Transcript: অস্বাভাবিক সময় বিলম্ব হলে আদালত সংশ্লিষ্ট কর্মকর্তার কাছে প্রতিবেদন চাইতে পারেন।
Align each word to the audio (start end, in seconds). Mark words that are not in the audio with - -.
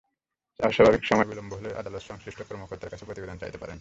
অস্বাভাবিক 0.59 1.03
সময় 1.05 1.27
বিলম্ব 1.27 1.51
হলে 1.53 1.69
আদালত 1.75 2.03
সংশ্লিষ্ট 2.09 2.39
কর্মকর্তার 2.49 2.91
কাছে 2.91 3.07
প্রতিবেদন 3.07 3.37
চাইতে 3.37 3.57
পারেন। 3.57 3.69